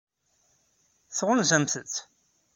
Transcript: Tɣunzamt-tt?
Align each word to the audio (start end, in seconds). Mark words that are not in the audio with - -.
Tɣunzamt-tt? 1.17 1.95